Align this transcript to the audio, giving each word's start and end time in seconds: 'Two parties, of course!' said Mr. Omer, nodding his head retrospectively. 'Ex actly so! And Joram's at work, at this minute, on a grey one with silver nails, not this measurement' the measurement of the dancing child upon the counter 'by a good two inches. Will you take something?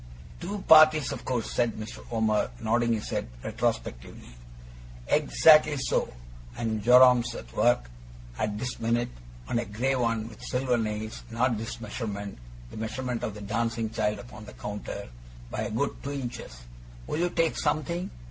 'Two 0.39 0.57
parties, 0.67 1.11
of 1.11 1.23
course!' 1.23 1.51
said 1.53 1.73
Mr. 1.73 2.03
Omer, 2.11 2.49
nodding 2.59 2.93
his 2.93 3.07
head 3.09 3.29
retrospectively. 3.43 4.29
'Ex 5.07 5.45
actly 5.45 5.77
so! 5.77 6.11
And 6.57 6.81
Joram's 6.83 7.35
at 7.35 7.53
work, 7.55 7.87
at 8.39 8.57
this 8.57 8.79
minute, 8.79 9.09
on 9.47 9.59
a 9.59 9.65
grey 9.65 9.95
one 9.95 10.27
with 10.27 10.41
silver 10.43 10.75
nails, 10.79 11.21
not 11.29 11.55
this 11.59 11.79
measurement' 11.79 12.39
the 12.71 12.77
measurement 12.77 13.21
of 13.21 13.35
the 13.35 13.41
dancing 13.41 13.91
child 13.91 14.17
upon 14.17 14.45
the 14.45 14.53
counter 14.53 15.07
'by 15.51 15.59
a 15.59 15.69
good 15.69 15.95
two 16.01 16.13
inches. 16.13 16.61
Will 17.05 17.19
you 17.19 17.29
take 17.29 17.55
something? 17.55 18.09